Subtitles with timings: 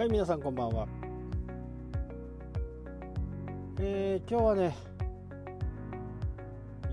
[0.00, 0.88] はい皆さんこんばんは。
[3.78, 4.74] えー、今日はね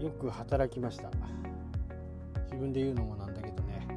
[0.02, 1.10] よく働きました。
[2.48, 3.88] 自分で言うのもなんだけどね、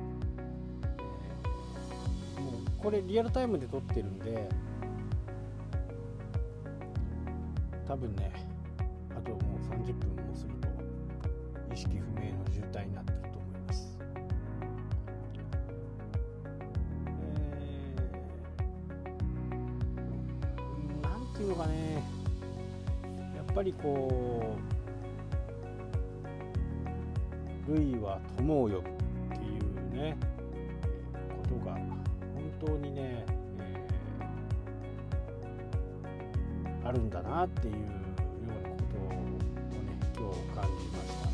[2.38, 4.48] もうこれリアルタイムで撮ってるんで
[7.88, 8.30] 多分ね
[9.10, 9.40] あともう
[9.74, 10.68] 30分もすると
[11.74, 12.09] 意識不
[21.60, 22.02] かね。
[23.36, 24.56] やっぱりこ
[27.68, 30.16] う類は友を呼ぶっていうね
[31.42, 31.90] ことが本
[32.64, 33.26] 当にねえ
[36.84, 37.80] あるんだなっていうよ
[38.44, 39.18] うなことをね
[40.16, 41.28] 今日感じました。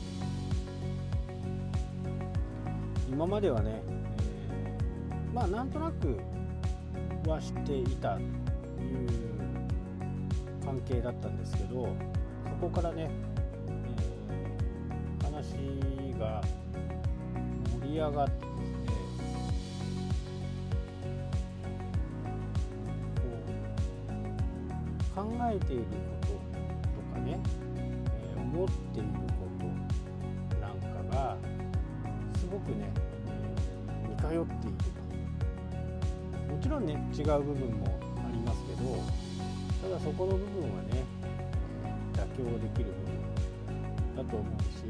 [3.09, 3.83] 今まではね、
[4.19, 6.19] えー、まあなんとなく
[7.29, 8.21] は知っていたと
[8.83, 9.36] いう
[10.67, 11.95] 関係だったんですけど
[12.45, 13.09] そこからね、
[13.69, 15.55] えー、話
[16.19, 16.43] が
[17.81, 18.47] 盛り上がってこ
[25.13, 25.89] う考えているこ
[26.23, 26.35] とと
[27.15, 27.39] かね、
[27.77, 29.47] えー、思っているこ
[30.51, 31.37] となんかが
[32.41, 32.91] すごくね、
[33.89, 34.77] えー、似通っている
[36.49, 36.53] と。
[36.53, 37.87] もちろんね違う部分も
[38.19, 39.26] ありますけど
[39.87, 41.05] ただそこの部分はね
[42.13, 44.83] 妥協できる部分だと思うし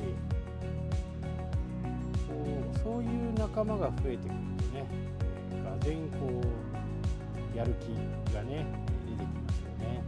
[2.27, 2.33] こ
[2.75, 4.87] うそういう仲間が増えてくるとね、
[5.63, 6.41] がぜんこ
[7.53, 7.89] うやる気
[8.33, 8.65] がね
[9.07, 10.03] 出てきますよね。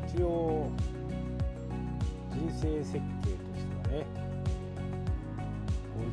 [0.09, 0.71] けど一応
[2.33, 3.40] 人生設計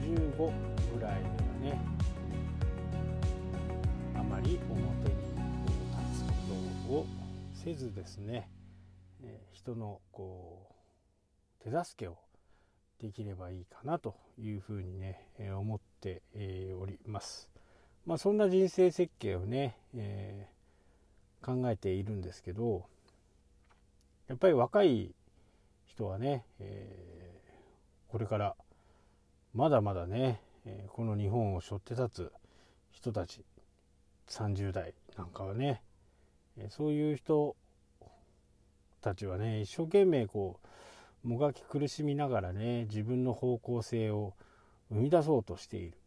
[0.08, 0.52] 55
[0.94, 1.80] ぐらいではね
[4.14, 5.16] あまり表に
[6.06, 6.32] 立つこ
[6.88, 7.06] とを
[7.52, 8.48] せずですね
[9.52, 10.68] 人のこ
[11.60, 12.16] う手助けを
[13.00, 15.20] できればいいかなというふうにね
[15.56, 16.22] 思って
[16.80, 17.50] おります。
[18.06, 22.86] まあ、そんな人生設計をね、えー、考えているんですけど
[24.28, 25.14] やっぱり若い
[25.84, 28.56] 人はね、えー、これから
[29.54, 32.32] まだまだね、え、この日本を背負って立つ
[32.92, 33.44] 人たち
[34.28, 35.82] 30代なんかはね、
[36.58, 37.56] えそういう人
[39.00, 40.60] たちはね一生懸命こ
[41.24, 44.34] うもがき苦しみながらね自分の方向性を
[44.90, 45.98] 生み出そうとしている。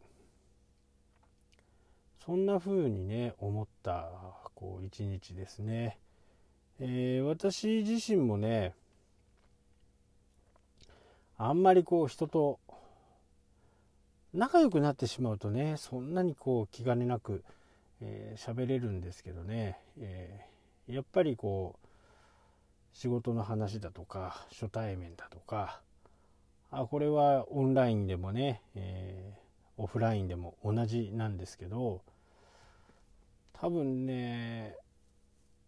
[2.24, 4.08] そんな風にね思った
[4.54, 5.98] こう一日ですね、
[6.78, 8.74] えー、私自身もね
[11.36, 12.60] あんまりこう人と
[14.34, 17.44] 仲良くなってしまうとねそんなにこう気兼ねなく
[18.00, 21.86] 喋、えー、れるんですけどね、えー、やっぱりこう
[22.96, 25.80] 仕事の話だとか初対面だとか
[26.70, 32.00] あこれはオンラインでもね、えー、オフラインでも同じなんですけど
[33.52, 34.76] 多分ね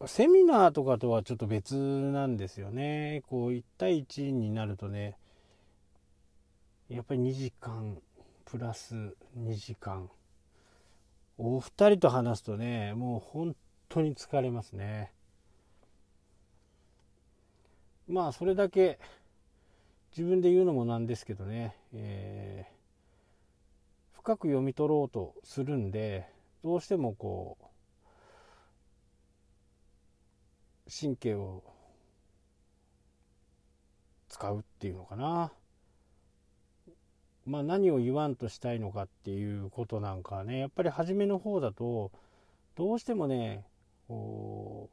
[0.07, 3.23] セミナーとかとはちょっと別なんですよね。
[3.29, 5.17] こう1対1になるとね
[6.89, 7.97] やっぱり2時間
[8.55, 8.95] プラス
[9.37, 10.09] 2時間。
[11.39, 13.57] お二人と話すとねもう本
[13.89, 15.11] 当に疲れますね。
[18.07, 19.01] まあそれだけ
[20.17, 26.29] 自分で言うのもなんですけどね、えー、深く読み取ろうとするんで
[26.63, 27.59] どうしてもこ
[30.87, 31.65] う神経を
[34.29, 35.51] 使うっていうのかな。
[37.47, 42.11] まあ何を言わんとしたいのかっていうことなんかね、やっぱり初めの方だと、
[42.77, 43.65] どうしてもね、
[44.09, 44.91] こ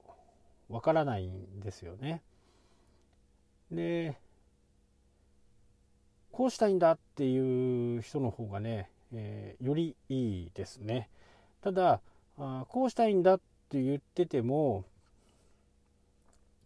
[0.70, 2.22] う、わからないんですよね。
[3.72, 4.18] で、
[6.32, 11.10] こうしたいんだっていう人の方がね、えー、よりいいですね。
[11.62, 12.02] ただ
[12.38, 13.40] あ、こうしたいんだっ
[13.70, 14.86] て言ってても、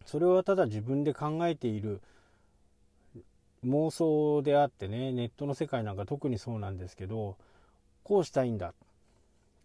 [0.06, 2.02] それはただ自分で考えている
[3.66, 7.38] 妄想であってねネットの世界なんか特にそうなんですけど
[8.04, 8.74] こうしたいんだ。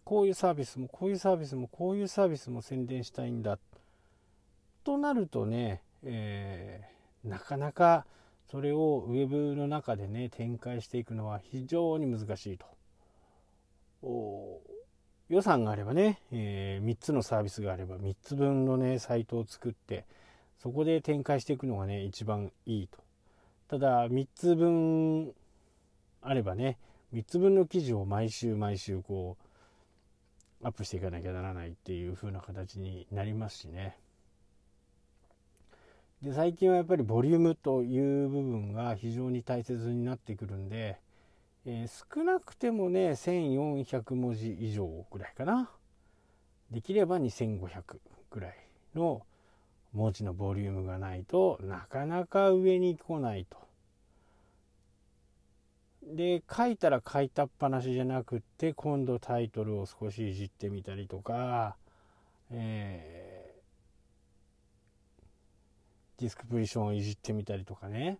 [0.03, 3.59] こういうサービスもこういうサービスもこういうサービスも宣伝したいんだ。
[4.83, 8.05] となるとね、えー、なかなか
[8.49, 12.65] それをウェブの中でね展開していくのは非常に難しいと。
[15.29, 20.05] 予算があればね、えー、3つのサービスがあれば3つ分のねサイトを作って
[20.61, 22.97] そこで展開していくのがね一番いいと。
[23.71, 25.31] ただ3つ分
[26.21, 26.77] あればね
[27.13, 29.37] 3つ分の記事を毎週毎週こ
[30.61, 33.97] うアップしていかなきゃならないっていう風な形になりますしね。
[36.21, 40.99] で最近はやっぱりボリュームという部分が非常に大切になってくるんで、
[41.65, 45.71] えー、少なくてもね1400文字以上ぐらいかな。
[46.71, 47.99] できれば2500
[48.31, 48.55] ぐらい
[48.95, 49.25] の
[49.93, 53.57] 文字のボリュームがないとなかなか上に来ないと。
[56.03, 61.75] で書いたら書いたっぱなしじゃなくって今度タイトルを少しいじってみたりとか、
[62.49, 68.17] えー、ディスクプリションをいじってみたりとかね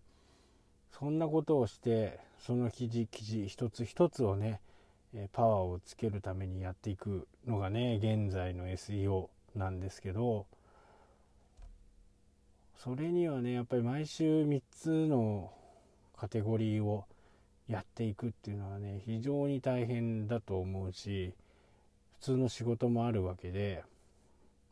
[0.98, 4.60] そんなことをしてその記事記事一つ一つをね
[5.32, 10.46] パワーをつけるためにやっていくのがね現在の SEO なんですけど
[12.82, 15.52] それにはねやっぱり毎週3つの
[16.16, 17.04] カテゴリーを
[17.68, 21.32] やっていくっていうのはね非常に大変だと思うし
[22.18, 23.84] 普通の仕事もあるわけで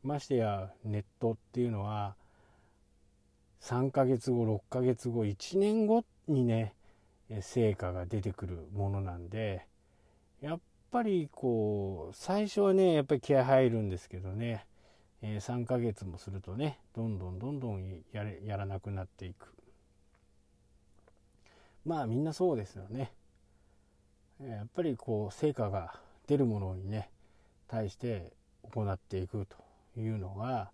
[0.03, 2.17] ましてやネットっていうのは
[3.63, 6.75] 3ヶ月後6ヶ月後1年後にね
[7.43, 9.67] 成果が出てくるものなんで
[10.41, 10.61] やっ
[10.91, 14.67] ぱりこう最初はねやっぱり気合入るんですけどね
[15.23, 19.55] えー、3ヶ月もするとねどんどんどんどんやれやらなくなっていく。
[21.85, 23.13] まあみんなそうですよね。
[24.41, 25.95] やっぱりこう成果が
[26.27, 27.11] 出るものにね
[27.69, 28.33] 対して
[28.63, 30.71] 行っていくというのが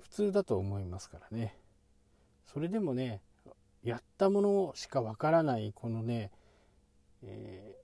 [0.00, 1.56] 普通だと思いますからね。
[2.46, 3.20] それでもね
[3.84, 6.30] やったものしかわからないこのね、
[7.22, 7.76] え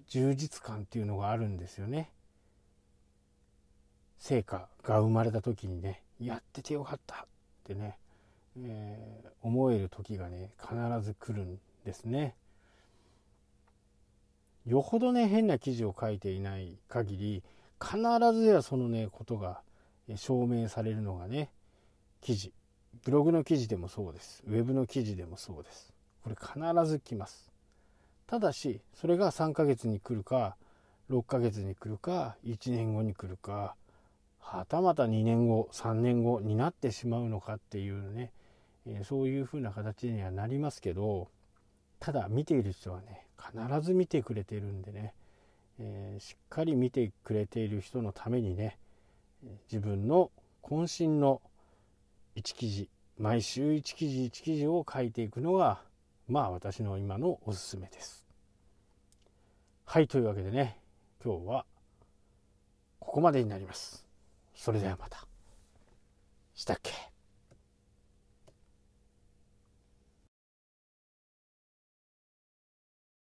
[0.00, 2.12] ー、充実感っていうのがあるんですよね。
[4.18, 7.18] 成果が生まれた時にねやっててよかったっ
[7.64, 7.96] てね、
[8.58, 12.34] えー、思える時がね必ず来るんですね。
[14.66, 17.42] よほどね変な記事を書いていない限り
[17.80, 17.98] 必
[18.34, 19.60] ずやそのねことが
[20.16, 21.50] 証明されるのがね
[22.20, 22.52] 記事。
[23.04, 24.42] ブログの記事でもそうです。
[24.46, 25.92] ウェブの記事でもそうです。
[26.24, 27.50] これ必ず来ます。
[28.26, 30.56] ただしそれが3ヶ月に来るか
[31.10, 33.74] 6ヶ月に来るか1年後に来るか
[34.50, 38.32] はたまた2年後3年後になってしまうのかっていうね、
[38.86, 41.28] え、そういうふうな形にはなりますけど
[42.00, 45.12] ただ見ている人はね必ず見てくれてるんでね、
[45.78, 48.78] えー、しっかり見てくれている人のためにね
[49.70, 50.30] 自分の
[50.62, 51.42] 渾身の
[52.36, 55.82] 1記事毎週1記事1記事を書いていくのが
[56.26, 58.24] まあ私の今のおすすめです。
[59.84, 60.78] はいというわけでね
[61.22, 61.66] 今日は
[62.98, 64.07] ここまでになります。
[64.58, 65.24] それではまた。
[66.54, 66.92] したっけ？